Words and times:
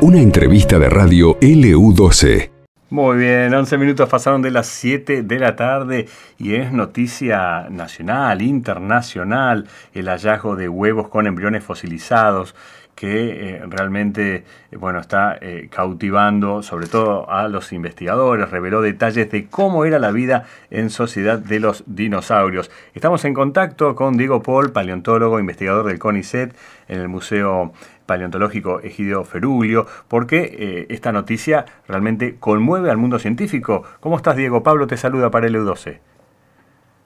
Una 0.00 0.20
entrevista 0.20 0.78
de 0.78 0.90
radio 0.90 1.38
LU12. 1.40 2.50
Muy 2.90 3.16
bien, 3.16 3.54
11 3.54 3.78
minutos 3.78 4.08
pasaron 4.08 4.42
de 4.42 4.50
las 4.50 4.66
7 4.66 5.22
de 5.22 5.38
la 5.38 5.56
tarde 5.56 6.08
y 6.38 6.56
es 6.56 6.72
noticia 6.72 7.68
nacional, 7.70 8.42
internacional, 8.42 9.66
el 9.94 10.08
hallazgo 10.08 10.56
de 10.56 10.68
huevos 10.68 11.08
con 11.08 11.26
embriones 11.26 11.64
fosilizados 11.64 12.54
que 12.94 13.56
eh, 13.56 13.62
realmente 13.66 14.44
eh, 14.70 14.76
bueno, 14.76 15.00
está 15.00 15.36
eh, 15.40 15.68
cautivando 15.70 16.62
sobre 16.62 16.86
todo 16.86 17.30
a 17.30 17.48
los 17.48 17.72
investigadores, 17.72 18.50
reveló 18.50 18.80
detalles 18.80 19.30
de 19.30 19.46
cómo 19.46 19.84
era 19.84 19.98
la 19.98 20.10
vida 20.10 20.44
en 20.70 20.90
sociedad 20.90 21.38
de 21.38 21.60
los 21.60 21.84
dinosaurios. 21.86 22.70
Estamos 22.94 23.24
en 23.24 23.34
contacto 23.34 23.94
con 23.94 24.16
Diego 24.16 24.42
Paul, 24.42 24.72
paleontólogo, 24.72 25.40
investigador 25.40 25.86
del 25.86 25.98
CONICET 25.98 26.54
en 26.88 27.00
el 27.00 27.08
Museo 27.08 27.72
Paleontológico 28.06 28.80
Egidio 28.80 29.24
Ferulio, 29.24 29.86
porque 30.08 30.86
esta 30.90 31.12
noticia 31.12 31.64
realmente 31.88 32.36
conmueve 32.38 32.90
al 32.90 32.98
mundo 32.98 33.18
científico. 33.18 33.84
¿Cómo 34.00 34.16
estás, 34.16 34.36
Diego? 34.36 34.62
Pablo 34.62 34.86
te 34.86 34.96
saluda 34.96 35.30
para 35.30 35.46
el 35.46 35.54
EU12. 35.54 36.11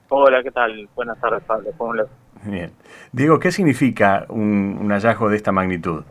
Hola, 0.08 0.42
¿qué 0.42 0.52
tal? 0.52 0.88
Buenas 0.94 1.20
tardes, 1.20 1.42
Pablo. 1.42 1.70
¿Cómo 1.76 1.94
le 1.94 2.04
Bien. 2.44 2.70
Diego, 3.10 3.40
¿qué 3.40 3.50
significa 3.50 4.24
un, 4.28 4.88
hallazgo 4.90 5.28
de 5.28 5.36
esta 5.36 5.50
magnitud? 5.50 6.04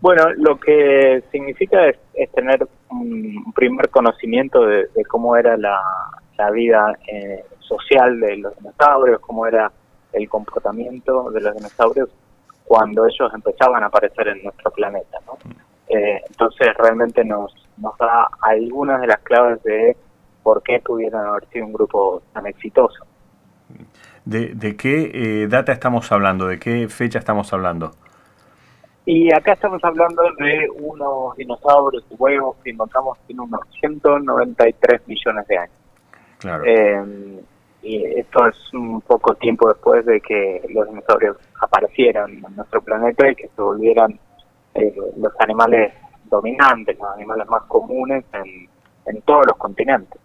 Bueno, 0.00 0.24
lo 0.36 0.58
que 0.60 1.22
significa 1.32 1.88
es, 1.88 1.98
tener 2.32 2.66
un 2.90 3.52
primer 3.54 3.88
conocimiento 3.88 4.66
de, 4.66 4.88
cómo 5.08 5.36
era 5.36 5.56
la, 5.56 5.80
vida 6.52 6.98
eh, 7.06 7.44
social 7.60 8.18
de 8.18 8.38
los 8.38 8.56
dinosaurios, 8.56 9.20
cómo 9.20 9.46
era 9.46 9.70
el 10.12 10.28
comportamiento 10.28 11.30
de 11.30 11.40
los 11.42 11.54
dinosaurios 11.54 12.08
cuando 12.64 13.04
ellos 13.04 13.30
empezaban 13.34 13.82
a 13.82 13.86
aparecer 13.86 14.28
en 14.28 14.42
nuestro 14.42 14.70
planeta. 14.70 15.18
¿no? 15.26 15.38
Eh, 15.88 16.22
entonces 16.28 16.68
realmente 16.78 17.24
nos, 17.24 17.54
nos 17.76 17.96
da 17.98 18.28
algunas 18.40 19.00
de 19.02 19.06
las 19.06 19.18
claves 19.20 19.62
de 19.64 19.96
por 20.42 20.62
qué 20.62 20.80
pudieron 20.80 21.26
haber 21.26 21.46
sido 21.48 21.66
un 21.66 21.72
grupo 21.72 22.22
tan 22.32 22.46
exitoso. 22.46 23.04
¿De, 24.24 24.76
qué 24.76 25.10
eh, 25.12 25.46
data 25.48 25.72
estamos 25.72 26.10
hablando? 26.12 26.46
¿De 26.46 26.58
qué 26.58 26.88
fecha 26.88 27.18
estamos 27.18 27.52
hablando? 27.52 27.92
Y 29.06 29.32
acá 29.32 29.54
estamos 29.54 29.82
hablando 29.82 30.22
de 30.38 30.68
unos 30.78 31.36
dinosaurios 31.36 32.04
huevos 32.10 32.56
que 32.62 32.70
encontramos 32.70 33.18
en 33.28 33.40
unos 33.40 33.60
193 33.80 35.08
millones 35.08 35.46
de 35.48 35.58
años. 35.58 35.74
Claro. 36.38 36.64
Eh, 36.64 37.40
y 37.82 38.04
esto 38.18 38.46
es 38.46 38.74
un 38.74 39.00
poco 39.00 39.34
tiempo 39.34 39.68
después 39.68 40.04
de 40.04 40.20
que 40.20 40.62
los 40.68 40.86
dinosaurios 40.88 41.38
aparecieran 41.60 42.30
en 42.30 42.56
nuestro 42.56 42.82
planeta 42.82 43.28
y 43.30 43.34
que 43.34 43.48
se 43.48 43.62
volvieran 43.62 44.18
eh, 44.74 44.94
los 45.16 45.32
animales 45.40 45.92
dominantes, 46.26 46.98
los 46.98 47.10
animales 47.14 47.48
más 47.48 47.62
comunes 47.64 48.24
en, 48.34 48.68
en 49.10 49.22
todos 49.22 49.46
los 49.46 49.56
continentes. 49.56 50.20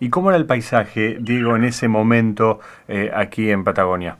¿Y 0.00 0.10
cómo 0.10 0.30
era 0.30 0.36
el 0.36 0.46
paisaje, 0.46 1.16
digo, 1.20 1.56
en 1.56 1.64
ese 1.64 1.88
momento 1.88 2.60
eh, 2.86 3.10
aquí 3.14 3.50
en 3.50 3.64
Patagonia? 3.64 4.16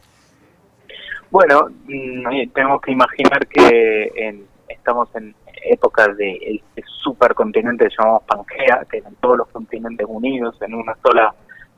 Bueno, 1.31 1.69
mm, 1.87 2.51
tenemos 2.55 2.81
que 2.81 2.93
imaginar 2.93 3.47
que 3.47 4.43
estamos 4.69 5.15
en 5.15 5.35
épocas 5.65 6.17
de 6.17 6.39
este 6.43 6.83
supercontinente 7.03 7.87
que 7.87 7.95
llamamos 7.99 8.23
Pangea, 8.25 8.87
que 8.91 8.99
eran 8.99 9.15
todos 9.17 9.39
los 9.39 9.49
continentes 9.49 10.07
unidos 10.09 10.57
en 10.63 10.75
una 10.75 10.97
sola 11.03 11.35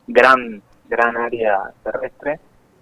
gran 0.07 0.63
gran 0.91 1.17
área 1.17 1.71
terrestre 1.85 2.41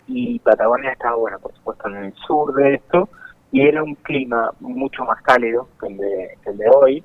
y 0.08 0.38
Patagonia 0.40 0.92
estaba, 0.92 1.16
bueno, 1.16 1.38
por 1.38 1.54
supuesto 1.54 1.88
en 1.88 1.96
el 1.96 2.14
sur 2.14 2.54
de 2.54 2.74
esto 2.74 3.08
y 3.52 3.60
era 3.60 3.82
un 3.82 3.94
clima 3.96 4.50
mucho 4.60 5.04
más 5.04 5.22
cálido 5.22 5.68
que 5.78 5.86
el 5.88 5.98
de, 5.98 6.38
que 6.42 6.50
el 6.50 6.58
de 6.58 6.70
hoy, 6.74 7.04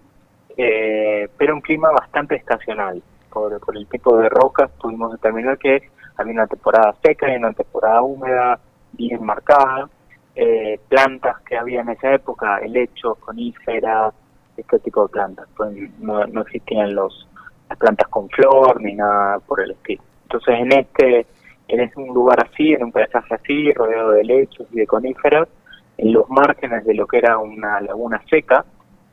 eh, 0.57 1.29
pero 1.37 1.55
un 1.55 1.61
clima 1.61 1.89
bastante 1.91 2.35
estacional. 2.35 3.01
Por, 3.29 3.59
el 3.75 3.87
tipo 3.87 4.17
de 4.17 4.29
rocas 4.29 4.69
pudimos 4.79 5.11
determinar 5.11 5.57
que 5.57 5.89
había 6.17 6.33
una 6.33 6.47
temporada 6.47 6.95
seca 7.03 7.31
y 7.33 7.37
una 7.37 7.53
temporada 7.53 8.01
húmeda 8.01 8.59
bien 8.91 9.23
marcada. 9.23 9.89
Eh, 10.35 10.79
plantas 10.87 11.41
que 11.41 11.57
había 11.57 11.81
en 11.81 11.89
esa 11.89 12.13
época, 12.13 12.57
helechos, 12.57 13.17
coníferas, 13.19 14.13
este 14.57 14.79
tipo 14.79 15.03
de 15.03 15.09
plantas. 15.09 15.47
Pues 15.55 15.75
no, 15.99 16.25
no 16.25 16.41
existían 16.41 16.93
los, 16.93 17.27
las 17.69 17.77
plantas 17.77 18.07
con 18.09 18.29
flor 18.29 18.81
ni 18.81 18.93
nada 18.93 19.39
por 19.39 19.61
el 19.61 19.71
estilo. 19.71 20.03
Entonces 20.23 20.55
en 20.59 20.71
este, 20.71 21.25
en 21.67 21.91
un 21.95 22.13
lugar 22.13 22.37
así, 22.47 22.73
en 22.73 22.83
un 22.83 22.91
paisaje 22.91 23.35
así, 23.35 23.71
rodeado 23.73 24.11
de 24.11 24.21
helechos 24.21 24.67
y 24.71 24.77
de 24.77 24.87
coníferas, 24.87 25.47
en 25.97 26.13
los 26.13 26.29
márgenes 26.29 26.85
de 26.85 26.93
lo 26.93 27.07
que 27.07 27.17
era 27.17 27.37
una 27.37 27.79
laguna 27.81 28.21
seca, 28.29 28.65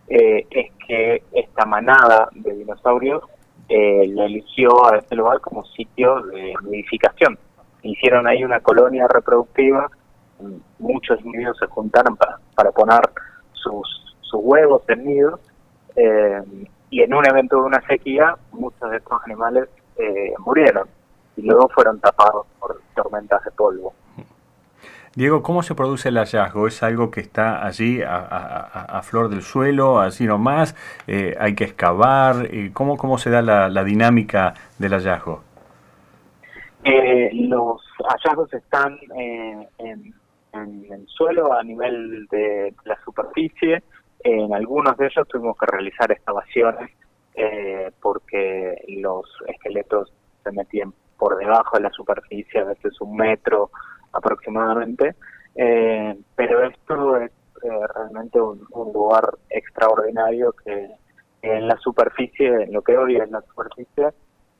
eh, 0.08 0.46
es 0.50 0.72
que 0.86 1.22
esta 1.60 1.68
manada 1.68 2.28
de 2.32 2.54
dinosaurios 2.54 3.22
eh, 3.68 4.06
lo 4.08 4.24
eligió 4.24 4.90
a 4.90 4.96
este 4.96 5.14
lugar 5.14 5.40
como 5.40 5.62
sitio 5.66 6.22
de 6.22 6.54
nidificación. 6.62 7.38
Hicieron 7.82 8.26
ahí 8.26 8.42
una 8.42 8.60
colonia 8.60 9.06
reproductiva, 9.06 9.90
muchos 10.78 11.20
individuos 11.20 11.58
se 11.58 11.66
juntaron 11.66 12.16
para, 12.16 12.38
para 12.54 12.72
poner 12.72 13.02
sus, 13.52 14.16
sus 14.22 14.40
huevos 14.42 14.82
en 14.88 15.04
nidos, 15.04 15.40
eh, 15.96 16.40
y 16.88 17.02
en 17.02 17.12
un 17.12 17.26
evento 17.28 17.56
de 17.56 17.62
una 17.62 17.86
sequía, 17.86 18.36
muchos 18.52 18.90
de 18.90 18.96
estos 18.96 19.20
animales 19.26 19.68
eh, 19.98 20.32
murieron 20.38 20.88
y 21.36 21.42
luego 21.42 21.68
fueron 21.68 22.00
tapados 22.00 22.46
por 22.58 22.80
tormentas 22.94 23.44
de 23.44 23.50
polvo. 23.50 23.92
Diego, 25.16 25.42
¿cómo 25.42 25.64
se 25.64 25.74
produce 25.74 26.10
el 26.10 26.18
hallazgo? 26.18 26.68
¿Es 26.68 26.84
algo 26.84 27.10
que 27.10 27.18
está 27.18 27.66
allí 27.66 28.00
a, 28.00 29.00
flor 29.02 29.28
del 29.28 29.42
suelo, 29.42 29.98
así 29.98 30.24
nomás? 30.24 30.76
Eh, 31.08 31.34
¿Hay 31.40 31.56
que 31.56 31.64
excavar? 31.64 32.46
Eh, 32.48 32.70
¿cómo, 32.72 32.96
¿Cómo 32.96 33.18
se 33.18 33.28
da 33.28 33.42
la, 33.42 33.84
dinámica 33.84 34.54
del 34.78 34.92
hallazgo? 34.92 35.42
Eh, 36.84 37.28
los 37.32 37.82
hallazgos 38.08 38.54
están 38.54 38.98
en, 39.16 39.68
en, 39.78 40.14
el 40.92 41.06
suelo 41.08 41.52
a 41.54 41.64
nivel 41.64 42.28
de 42.28 42.72
la 42.84 42.96
superficie. 43.04 43.82
En 44.20 44.54
algunos 44.54 44.96
de 44.96 45.06
ellos 45.06 45.26
tuvimos 45.26 45.58
que 45.58 45.66
realizar 45.66 46.12
excavaciones 46.12 46.90
porque 48.00 48.76
los 48.88 49.26
esqueletos 49.48 50.12
se 50.44 50.52
metían 50.52 50.92
por 51.18 51.36
debajo 51.36 51.78
de 51.78 51.84
la 51.84 51.90
superficie, 51.90 52.60
a 52.60 52.64
veces 52.64 53.00
un 53.00 53.16
metro 53.16 53.70
aproximadamente, 54.12 55.14
eh, 55.54 56.16
pero 56.36 56.64
esto 56.64 57.16
es 57.16 57.30
eh, 57.62 57.86
realmente 57.94 58.40
un, 58.40 58.66
lugar 58.92 59.36
extraordinario 59.48 60.52
que 60.64 60.90
en 61.42 61.68
la 61.68 61.76
superficie, 61.78 62.64
en 62.64 62.72
lo 62.72 62.82
que 62.82 62.96
hoy 62.96 63.16
es 63.16 63.30
la 63.30 63.40
superficie, 63.42 64.08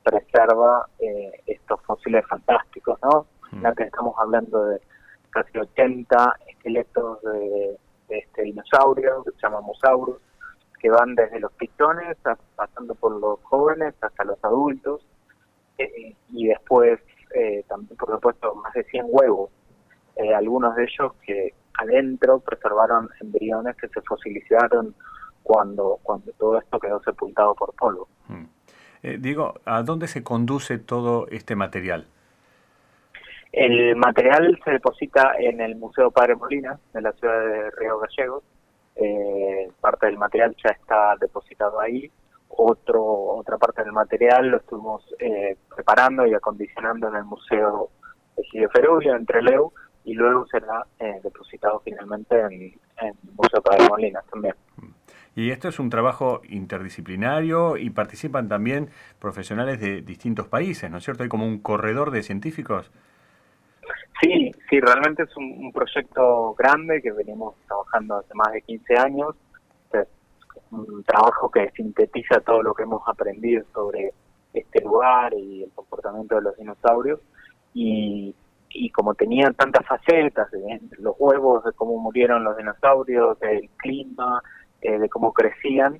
preserva 0.03 0.87
eh, 0.99 1.31
estos 1.45 1.81
fósiles 1.83 2.25
fantásticos, 2.27 2.99
¿no? 3.03 3.27
Mm. 3.51 3.61
Ya 3.63 3.73
que 3.73 3.83
estamos 3.83 4.15
hablando 4.17 4.65
de 4.65 4.81
casi 5.29 5.57
80 5.57 6.37
esqueletos 6.47 7.21
de, 7.21 7.77
este 8.09 8.41
dinosaurio, 8.41 9.23
que 9.23 9.31
se 9.31 9.37
llama 9.41 9.61
Mosaurus, 9.61 10.17
que 10.79 10.89
van 10.89 11.15
desde 11.15 11.39
los 11.39 11.53
pistones, 11.53 12.17
pasando 12.55 12.93
por 12.95 13.17
los 13.17 13.39
jóvenes 13.43 13.93
hasta 14.01 14.25
los 14.25 14.43
adultos, 14.43 15.05
y 16.29 16.47
después 16.47 16.99
eh, 17.33 17.63
también, 17.67 17.97
por 17.97 18.09
supuesto, 18.09 18.55
más 18.55 18.73
de 18.73 18.83
100 18.83 19.05
huevos, 19.07 19.49
eh, 20.15 20.33
algunos 20.33 20.75
de 20.75 20.83
ellos 20.83 21.13
que 21.25 21.53
adentro 21.79 22.39
preservaron 22.39 23.09
embriones 23.19 23.75
que 23.77 23.87
se 23.87 24.01
fosilizaron 24.01 24.93
cuando, 25.43 25.99
cuando 26.03 26.31
todo 26.33 26.59
esto 26.59 26.79
quedó 26.79 27.01
sepultado 27.01 27.55
por 27.55 27.73
polvo. 27.73 28.07
Mm. 28.27 28.43
Eh, 29.03 29.17
digo, 29.19 29.55
¿a 29.65 29.81
dónde 29.81 30.07
se 30.07 30.23
conduce 30.23 30.77
todo 30.77 31.27
este 31.29 31.55
material? 31.55 32.05
El 33.51 33.95
material 33.95 34.59
se 34.63 34.71
deposita 34.71 35.33
en 35.39 35.59
el 35.59 35.75
Museo 35.75 36.11
Padre 36.11 36.35
Molina, 36.35 36.79
de 36.93 37.01
la 37.01 37.11
ciudad 37.13 37.39
de 37.39 37.71
Río 37.71 37.99
Gallegos. 37.99 38.43
parte 39.81 40.05
del 40.05 40.17
material 40.17 40.55
ya 40.63 40.69
está 40.69 41.15
depositado 41.19 41.79
ahí 41.79 42.11
otro, 42.57 43.03
otra 43.03 43.57
parte 43.57 43.83
del 43.83 43.93
material 43.93 44.49
lo 44.49 44.57
estuvimos 44.57 45.03
eh, 45.19 45.57
preparando 45.73 46.25
y 46.25 46.33
acondicionando 46.33 47.07
en 47.09 47.15
el 47.15 47.25
Museo 47.25 47.89
de 48.53 48.67
Ferulio, 48.69 49.15
en 49.15 49.25
Trelew, 49.25 49.71
y 50.03 50.13
luego 50.13 50.45
será 50.47 50.85
eh, 50.99 51.19
depositado 51.23 51.81
finalmente 51.83 52.39
en, 52.39 52.51
el 52.53 53.13
Museo 53.35 53.61
Padre 53.61 53.87
Molinas 53.87 54.25
también. 54.27 54.55
Y 55.35 55.51
esto 55.51 55.69
es 55.69 55.79
un 55.79 55.89
trabajo 55.89 56.41
interdisciplinario 56.49 57.77
y 57.77 57.89
participan 57.89 58.49
también 58.49 58.89
profesionales 59.19 59.79
de 59.79 60.01
distintos 60.01 60.47
países, 60.47 60.91
¿no 60.91 60.97
es 60.97 61.03
cierto? 61.03 61.23
Hay 61.23 61.29
como 61.29 61.45
un 61.45 61.59
corredor 61.59 62.11
de 62.11 62.21
científicos. 62.21 62.91
Sí, 64.21 64.51
sí, 64.69 64.79
realmente 64.79 65.23
es 65.23 65.35
un, 65.37 65.65
un 65.65 65.71
proyecto 65.71 66.53
grande 66.55 67.01
que 67.01 67.11
venimos 67.11 67.55
trabajando 67.65 68.17
hace 68.17 68.33
más 68.35 68.51
de 68.51 68.61
15 68.61 68.97
años 68.97 69.35
trabajo 71.11 71.49
que 71.49 71.69
sintetiza 71.71 72.39
todo 72.41 72.63
lo 72.63 72.73
que 72.73 72.83
hemos 72.83 73.01
aprendido 73.07 73.63
sobre 73.73 74.13
este 74.53 74.81
lugar 74.81 75.33
y 75.33 75.63
el 75.63 75.71
comportamiento 75.71 76.35
de 76.35 76.41
los 76.41 76.57
dinosaurios 76.57 77.19
y 77.73 78.35
y 78.73 78.89
como 78.89 79.13
tenía 79.15 79.51
tantas 79.51 79.85
facetas, 79.85 80.49
de 80.51 80.79
los 80.99 81.15
huevos, 81.19 81.63
de 81.63 81.73
cómo 81.73 81.97
murieron 81.97 82.43
los 82.43 82.57
dinosaurios, 82.57 83.39
del 83.39 83.69
clima, 83.77 84.41
eh, 84.81 84.97
de 84.97 85.09
cómo 85.09 85.33
crecían, 85.33 85.99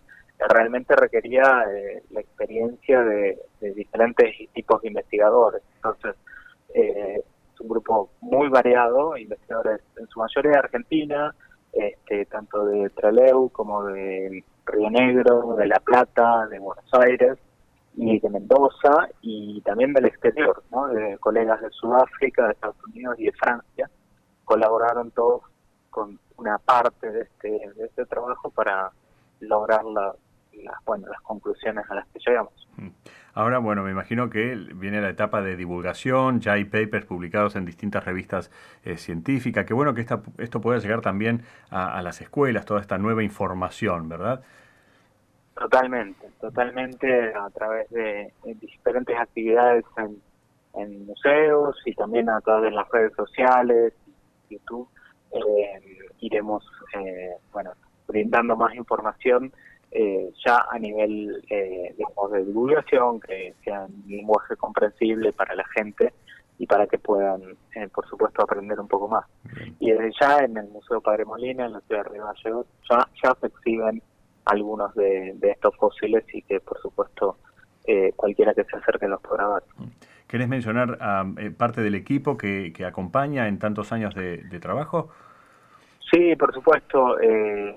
realmente 0.49 0.95
requería 0.95 1.65
eh, 1.71 2.03
la 2.11 2.21
experiencia 2.21 3.03
de, 3.03 3.37
diferentes 3.75 4.35
tipos 4.53 4.81
de 4.81 4.87
investigadores. 4.87 5.61
Entonces, 5.75 6.15
eh, 6.73 7.23
es 7.53 7.59
un 7.59 7.67
grupo 7.67 8.11
muy 8.21 8.49
variado, 8.49 9.17
investigadores 9.17 9.81
en 9.97 10.07
su 10.07 10.19
mayoría 10.19 10.51
de 10.51 10.59
Argentina, 10.59 11.35
este, 12.11 12.25
tanto 12.25 12.65
de 12.65 12.89
Trelew 12.89 13.49
como 13.49 13.85
de 13.85 14.43
Río 14.65 14.89
Negro, 14.89 15.55
de 15.57 15.67
La 15.67 15.79
Plata, 15.79 16.45
de 16.47 16.59
Buenos 16.59 16.85
Aires 16.93 17.37
y 17.95 18.19
de 18.19 18.29
Mendoza 18.29 19.09
y 19.21 19.61
también 19.61 19.93
del 19.93 20.05
exterior, 20.05 20.61
¿no? 20.71 20.87
colegas 21.19 21.61
de 21.61 21.69
Sudáfrica, 21.71 22.45
de 22.45 22.53
Estados 22.53 22.83
Unidos 22.85 23.15
y 23.17 23.25
de 23.25 23.31
Francia. 23.33 23.89
Colaboraron 24.45 25.11
todos 25.11 25.43
con 25.89 26.19
una 26.37 26.57
parte 26.57 27.11
de 27.11 27.21
este, 27.21 27.49
de 27.49 27.85
este 27.85 28.05
trabajo 28.05 28.49
para 28.49 28.91
lograr 29.39 29.83
la, 29.85 30.13
las, 30.63 30.75
bueno, 30.85 31.07
las 31.07 31.21
conclusiones 31.21 31.85
a 31.89 31.95
las 31.95 32.07
que 32.07 32.19
llegamos. 32.19 32.67
Mm. 32.77 32.89
Ahora, 33.33 33.59
bueno, 33.59 33.83
me 33.83 33.91
imagino 33.91 34.29
que 34.29 34.55
viene 34.75 34.99
la 34.99 35.09
etapa 35.09 35.41
de 35.41 35.55
divulgación, 35.55 36.41
ya 36.41 36.53
hay 36.53 36.65
papers 36.65 37.05
publicados 37.05 37.55
en 37.55 37.65
distintas 37.65 38.03
revistas 38.03 38.51
eh, 38.83 38.97
científicas, 38.97 39.65
qué 39.65 39.73
bueno 39.73 39.93
que 39.93 40.01
esta, 40.01 40.21
esto 40.37 40.59
pueda 40.59 40.79
llegar 40.79 41.01
también 41.01 41.43
a, 41.69 42.01
las 42.01 42.19
escuelas, 42.19 42.65
toda 42.65 42.81
esta 42.81 42.97
nueva 42.97 43.23
información, 43.23 44.09
¿verdad? 44.09 44.43
Totalmente, 45.55 46.29
totalmente 46.41 47.33
a 47.33 47.49
través 47.51 47.89
de, 47.89 48.33
diferentes 48.43 49.17
actividades 49.17 49.85
en, 49.97 51.05
museos 51.05 51.77
y 51.85 51.93
también 51.93 52.29
a 52.29 52.39
través 52.41 52.71
de 52.71 52.71
las 52.71 52.89
redes 52.89 53.13
sociales, 53.13 53.93
YouTube, 54.49 54.87
eh, 55.31 55.99
iremos, 56.19 56.65
eh, 56.97 57.35
bueno, 57.53 57.71
brindando 58.07 58.55
más 58.57 58.73
información 58.75 59.53
eh, 59.91 60.31
ya 60.45 60.65
a 60.71 60.79
nivel 60.79 61.43
eh, 61.49 61.93
de 62.31 62.45
divulgación, 62.45 63.19
que 63.19 63.53
sea 63.63 63.85
un 63.85 64.03
lenguaje 64.07 64.55
comprensible 64.55 65.33
para 65.33 65.53
la 65.53 65.65
gente 65.75 66.13
y 66.57 66.65
para 66.65 66.87
que 66.87 66.97
puedan, 66.97 67.41
eh, 67.75 67.87
por 67.93 68.07
supuesto, 68.07 68.43
aprender 68.43 68.79
un 68.79 68.87
poco 68.87 69.07
más. 69.07 69.25
Y 69.79 69.91
desde 69.91 70.11
ya 70.19 70.39
en 70.39 70.57
el 70.57 70.69
Museo 70.69 71.01
Padre 71.01 71.25
Molina, 71.25 71.65
en 71.65 71.73
la 71.73 71.81
ciudad 71.81 72.03
de 72.05 72.09
Río 72.09 72.65
ya, 72.89 73.07
ya 73.21 73.35
se 73.41 73.47
exhiben 73.47 74.01
algunos 74.45 74.93
de, 74.95 75.35
estos 75.41 75.75
fósiles 75.75 76.23
y 76.33 76.41
que, 76.43 76.59
por 76.59 76.79
supuesto, 76.81 77.37
eh, 77.85 78.13
cualquiera 78.15 78.53
que 78.53 78.63
se 78.63 78.77
acerque 78.77 79.07
los 79.07 79.21
podrá 79.21 79.47
ver. 79.47 79.63
¿Querés 80.27 80.47
mencionar 80.47 80.97
a 81.01 81.25
parte 81.57 81.81
del 81.81 81.95
equipo 81.95 82.37
que, 82.37 82.71
que 82.73 82.85
acompaña 82.85 83.47
en 83.47 83.59
tantos 83.59 83.91
años 83.91 84.15
de 84.15 84.59
trabajo? 84.61 85.09
Sí, 86.11 86.35
por 86.35 86.53
supuesto. 86.53 87.19
Eh, 87.21 87.75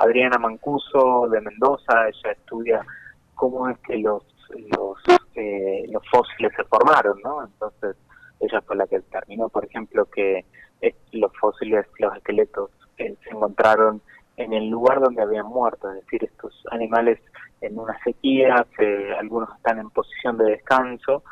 Adriana 0.00 0.38
Mancuso 0.38 1.26
de 1.30 1.40
Mendoza, 1.40 2.08
ella 2.08 2.32
estudia 2.32 2.86
cómo 3.34 3.68
es 3.68 3.78
que 3.78 3.96
los 3.96 4.22
los, 4.70 4.98
eh, 5.34 5.90
fósiles 6.10 6.52
se 6.54 6.64
formaron, 6.64 7.18
¿no? 7.24 7.42
Entonces, 7.42 7.96
ella 8.40 8.60
fue 8.60 8.76
la 8.76 8.86
que 8.86 8.96
determinó, 8.96 9.48
por 9.48 9.64
ejemplo, 9.64 10.04
que 10.04 10.44
los 11.12 11.32
fósiles, 11.40 11.86
los 11.98 12.14
esqueletos, 12.14 12.70
eh, 12.98 13.16
se 13.24 13.30
encontraron 13.30 14.02
en 14.36 14.52
el 14.52 14.68
lugar 14.68 15.00
donde 15.00 15.22
habían 15.22 15.46
muerto, 15.46 15.90
es 15.90 16.04
decir, 16.04 16.24
estos 16.24 16.62
animales 16.70 17.18
en 17.62 17.78
una 17.78 17.96
sequía, 18.04 18.66
algunos 19.18 19.48
están 19.56 19.78
en 19.78 19.88
posición 19.88 20.36
de 20.36 20.50
descanso, 20.50 21.22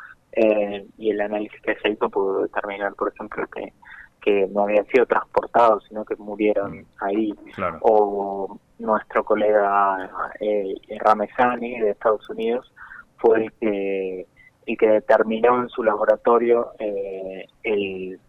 y 0.97 1.11
el 1.11 1.21
análisis 1.21 1.61
que 1.61 1.75
se 1.75 1.89
hizo 1.89 2.09
pudo 2.09 2.43
determinar, 2.43 2.95
por 2.95 3.11
ejemplo, 3.13 3.45
que 3.47 3.73
que 4.21 4.47
no 4.51 4.63
habían 4.63 4.85
sido 4.87 5.05
transportados, 5.05 5.83
sino 5.87 6.05
que 6.05 6.15
murieron 6.15 6.79
mm. 6.79 6.85
ahí. 6.99 7.33
O 7.81 8.59
nuestro 8.79 9.23
colega 9.23 10.09
eh, 10.39 10.75
Ramesani 10.99 11.79
de 11.79 11.91
Estados 11.91 12.29
Unidos 12.29 12.71
fue 13.17 13.45
el 13.45 13.51
que, 13.53 14.27
el 14.65 14.77
que 14.77 14.87
determinó 14.87 15.61
en 15.61 15.69
su 15.69 15.83
laboratorio 15.83 16.71
eh, 16.79 17.47
el, 17.63 18.19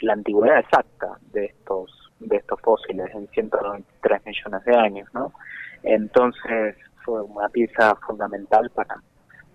la 0.00 0.12
antigüedad 0.14 0.58
exacta 0.58 1.18
de 1.32 1.46
estos 1.46 2.02
de 2.18 2.36
estos 2.36 2.58
fósiles 2.62 3.14
en 3.14 3.28
193 3.28 4.24
millones 4.24 4.64
de 4.64 4.74
años, 4.74 5.08
¿no? 5.12 5.34
Entonces 5.82 6.76
fue 7.04 7.20
una 7.20 7.48
pieza 7.50 7.94
fundamental 8.06 8.70
para 8.70 9.02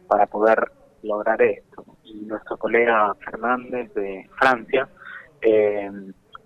para 0.07 0.27
poder 0.27 0.71
lograr 1.03 1.41
esto. 1.41 1.85
Y 2.03 2.25
nuestro 2.25 2.57
colega 2.57 3.15
Fernández 3.15 3.94
de 3.94 4.29
Francia 4.37 4.87
eh, 5.41 5.91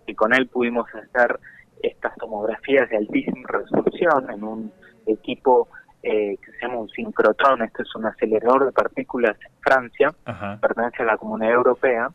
y 0.07 0.15
con 0.15 0.33
él 0.33 0.47
pudimos 0.47 0.87
hacer 0.93 1.39
estas 1.81 2.15
tomografías 2.15 2.89
de 2.89 2.97
altísima 2.97 3.47
resolución 3.47 4.29
en 4.31 4.43
un 4.43 4.71
equipo 5.05 5.67
eh, 6.07 6.37
que 6.37 6.51
se 6.51 6.61
llama 6.61 6.81
un 6.81 6.89
sincrotrón, 6.89 7.63
este 7.63 7.81
es 7.81 7.95
un 7.95 8.05
acelerador 8.05 8.65
de 8.65 8.71
partículas 8.71 9.35
en 9.41 9.51
Francia, 9.59 10.13
pertenece 10.61 11.01
a 11.01 11.05
la 11.05 11.17
Comunidad 11.17 11.53
Europea, 11.53 12.11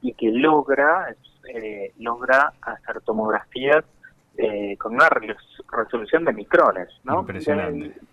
y 0.00 0.14
que 0.14 0.30
logra, 0.30 1.14
eh, 1.52 1.92
logra 1.98 2.52
hacer 2.60 3.00
tomografías 3.00 3.84
eh, 4.36 4.76
con 4.78 4.94
una 4.94 5.08
resolución 5.08 6.24
de 6.24 6.32
micrones, 6.32 6.88
¿no? 7.02 7.26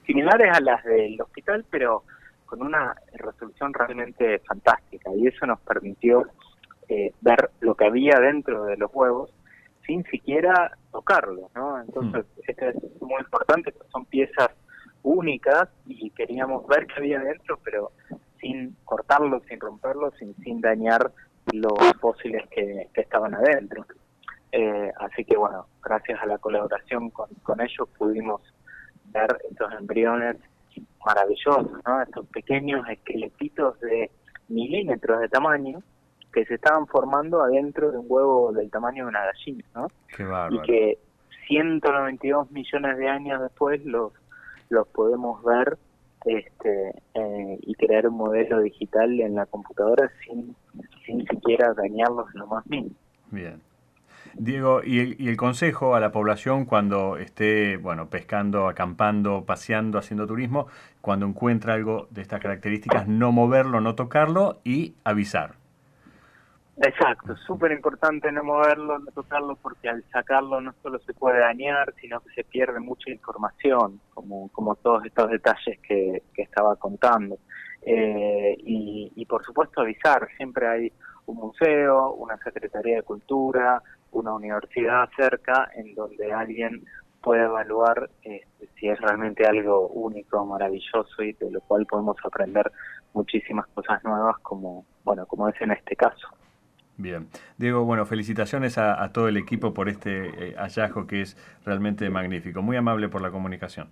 similares 0.06 0.57
a 0.57 0.62
las 0.62 0.83
del 0.83 1.22
hospital, 1.22 1.63
pero 1.69 2.04
con 2.48 2.63
una 2.63 2.95
resolución 3.13 3.72
realmente 3.72 4.39
fantástica, 4.39 5.12
y 5.15 5.27
eso 5.27 5.45
nos 5.45 5.60
permitió 5.60 6.25
eh, 6.89 7.13
ver 7.21 7.51
lo 7.59 7.75
que 7.75 7.86
había 7.86 8.19
dentro 8.19 8.65
de 8.65 8.75
los 8.75 8.89
huevos 8.94 9.31
sin 9.86 10.03
siquiera 10.06 10.77
tocarlos, 10.91 11.51
¿no? 11.56 11.80
Entonces, 11.81 12.25
mm. 12.25 12.41
esto 12.47 12.65
es 12.65 13.01
muy 13.01 13.21
importante, 13.21 13.74
son 13.91 14.06
piezas 14.06 14.50
únicas 15.03 15.69
y 15.86 16.09
queríamos 16.12 16.68
ver 16.68 16.86
qué 16.88 16.95
había 16.97 17.19
dentro, 17.19 17.59
pero 17.63 17.91
sin 18.39 18.75
cortarlos, 18.86 19.44
sin 19.47 19.59
romperlos, 19.59 20.13
sin, 20.18 20.36
sin 20.44 20.62
dañar 20.62 21.12
los 21.53 21.74
fósiles 22.00 22.47
que, 22.50 22.88
estaban 22.94 23.33
adentro. 23.33 23.86
Eh, 24.51 24.91
así 25.00 25.25
que 25.25 25.38
bueno, 25.38 25.68
gracias 25.83 26.21
a 26.21 26.25
la 26.25 26.38
colaboración 26.38 27.09
con, 27.12 27.30
con 27.44 27.62
ellos 27.62 27.88
pudimos 27.97 28.41
ver 29.06 29.38
estos 29.50 29.71
embriones 29.74 30.38
maravillosos, 31.06 31.83
¿no? 31.86 32.01
Estos 32.01 32.27
pequeños 32.27 32.88
esqueletitos 32.89 33.80
de 33.80 34.12
milímetros 34.47 35.21
de 35.21 35.30
tamaño 35.30 35.83
que 36.34 36.46
se 36.46 36.56
estaban 36.56 36.88
formando 36.88 37.42
adentro 37.42 37.92
de 37.92 37.98
un 37.98 38.06
huevo 38.08 38.52
del 38.52 38.70
tamaño 38.70 39.06
de 39.06 39.10
una 39.10 39.26
gallina, 39.26 39.64
¿no? 39.76 39.88
y 40.52 40.62
que 40.62 40.98
192 41.48 42.52
millones 42.52 42.98
de 42.98 43.10
años 43.10 43.42
después 43.42 43.84
los 43.86 44.13
los 44.70 44.88
podemos 44.88 45.44
ver 45.44 45.77
este 46.25 46.94
eh, 47.15 47.60
y 47.62 47.74
crear 47.75 48.08
un 48.08 48.18
modelo 48.18 48.62
digital 48.62 49.20
en 49.20 49.36
la 49.36 49.46
computadora 49.48 50.12
sin 50.24 50.56
sin 51.06 51.25
siquiera 51.27 51.74
dañarlos 51.74 52.34
lo 52.36 52.46
más 52.48 52.65
mínimo. 52.68 52.96
Bien. 53.32 53.62
Diego, 54.36 54.82
¿y 54.84 55.00
el, 55.00 55.15
¿y 55.20 55.27
el, 55.27 55.38
consejo 55.38 55.96
a 55.96 56.00
la 56.00 56.12
población 56.12 56.65
cuando 56.65 57.18
esté, 57.18 57.77
bueno, 57.77 58.10
pescando, 58.10 58.68
acampando, 58.68 59.44
paseando, 59.46 59.98
haciendo 59.98 60.27
turismo, 60.27 60.68
cuando 61.01 61.25
encuentra 61.25 61.74
algo 61.74 62.08
de 62.12 62.22
estas 62.22 62.39
características, 62.39 63.08
no 63.08 63.32
moverlo, 63.32 63.82
no 63.82 63.96
tocarlo 63.96 64.60
y 64.63 64.94
avisar? 65.03 65.56
Exacto, 66.81 67.36
súper 67.36 67.74
importante 67.74 68.31
no 68.31 68.41
moverlo, 68.41 69.00
no 69.00 69.12
tocarlo, 69.12 69.57
porque 69.57 69.89
al 69.89 70.01
sacarlo 70.13 70.62
no 70.62 70.74
solo 70.81 70.98
se 71.00 71.13
puede 71.13 71.39
dañar, 71.39 71.93
sino 72.00 72.21
que 72.21 72.29
se 72.33 72.45
pierde 72.45 72.79
mucha 72.79 73.12
información, 73.12 74.00
como, 74.13 74.48
como 74.53 74.75
todos 74.75 75.03
estos 75.05 75.29
detalles 75.29 75.77
que, 75.81 76.24
que 76.33 76.41
estaba 76.41 76.77
contando. 76.77 77.38
Eh, 77.81 78.55
y, 78.59 79.12
y 79.13 79.25
por 79.25 79.43
supuesto 79.43 79.81
avisar, 79.81 80.29
siempre 80.38 80.67
hay 80.69 80.93
un 81.25 81.36
museo, 81.36 82.13
una 82.13 82.38
Secretaría 82.38 82.98
de 82.98 83.03
Cultura, 83.03 83.83
una 84.12 84.33
universidad 84.33 85.09
cerca 85.17 85.69
en 85.75 85.93
donde 85.95 86.31
alguien 86.31 86.86
puede 87.21 87.43
evaluar 87.43 88.09
este, 88.24 88.69
si 88.79 88.88
es 88.88 89.00
realmente 89.01 89.45
algo 89.45 89.89
único, 89.89 90.45
maravilloso 90.45 91.24
y 91.24 91.33
de 91.33 91.51
lo 91.51 91.59
cual 91.59 91.86
podemos 91.86 92.15
aprender 92.24 92.71
muchísimas 93.13 93.67
cosas 93.67 94.01
nuevas 94.05 94.38
como, 94.39 94.86
bueno, 95.03 95.25
como 95.25 95.50
es 95.50 95.59
en 95.62 95.71
este 95.71 95.98
caso. 95.98 96.29
Bien. 97.00 97.29
Diego, 97.58 97.86
bueno, 97.86 98.06
felicitaciones 98.06 98.77
a, 98.77 99.10
todo 99.13 99.29
el 99.29 99.38
equipo 99.38 99.74
por 99.74 99.88
este 99.88 100.50
eh, 100.50 100.56
hallazgo 100.58 101.08
que 101.08 101.22
es 101.22 101.38
realmente 101.65 102.10
magnífico. 102.10 102.62
Muy 102.62 102.75
amable 102.75 103.08
por 103.08 103.22
la 103.22 103.32
comunicación. 103.32 103.88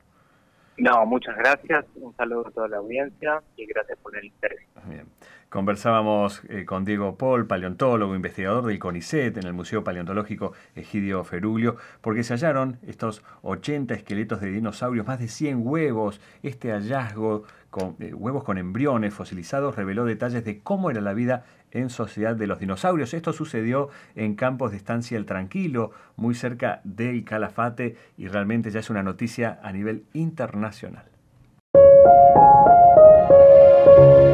No, 0.78 1.06
muchas 1.06 1.38
gracias. 1.38 1.86
Un 1.96 2.14
saludo 2.18 2.48
a 2.48 2.52
toda 2.52 2.68
la 2.68 2.78
audiencia 2.78 3.42
y 3.56 3.66
gracias 3.66 3.98
por 4.00 4.16
el 4.18 4.26
interés. 4.26 4.60
Bien. 4.86 5.06
Conversábamos 5.50 6.44
eh, 6.50 6.66
con 6.66 6.84
Diego 6.84 7.16
Paul, 7.16 7.48
paleontólogo, 7.48 8.14
investigador 8.14 8.66
del 8.66 8.78
CONICET 8.80 9.38
en 9.38 9.48
el 9.48 9.54
Museo 9.54 9.82
Paleontológico 9.82 10.52
Egidio 10.76 11.24
Ferulio, 11.24 11.78
porque 12.02 12.24
se 12.24 12.34
hallaron 12.34 12.78
estos 12.86 13.24
80 13.44 13.94
esqueletos 13.94 14.42
de 14.42 14.52
dinosaurios, 14.52 15.08
más 15.08 15.20
de 15.20 15.30
100 15.30 15.66
huevos, 15.66 16.20
este 16.44 16.72
hallazgo 16.72 17.46
con, 17.70 17.96
eh, 18.00 18.14
huevos 18.14 18.44
con 18.44 18.58
embriones 18.58 19.14
fosilizados 19.14 19.78
reveló 19.78 20.04
detalles 20.04 20.44
de 20.44 20.60
cómo 20.60 20.92
era 20.92 21.00
la 21.00 21.14
vida 21.14 21.46
en 21.78 21.90
sociedad 21.90 22.36
de 22.36 22.48
los 22.48 22.60
dinosaurios. 22.60 23.14
Esto 23.14 23.34
sucedió 23.34 23.90
en 24.16 24.36
campos 24.36 24.72
de 24.72 24.78
estancia 24.78 25.18
El 25.18 25.26
Tranquilo, 25.26 25.92
muy 26.16 26.36
cerca 26.36 26.82
del 26.84 27.24
Calafate, 27.24 27.96
y 28.18 28.28
realmente 28.28 28.72
ya 28.72 28.80
es 28.80 28.90
una 28.90 29.04
noticia 29.04 29.60
a 29.64 29.72
nivel 29.72 30.04
internacional. 30.14 31.06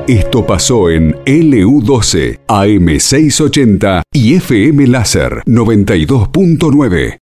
Esto 0.08 0.46
pasó 0.46 0.90
en 0.90 1.14
LU12, 1.24 2.42
AM680 2.48 4.02
y 4.12 4.36
FM 4.36 4.88
Láser 4.88 5.44
92.9. 5.46 7.12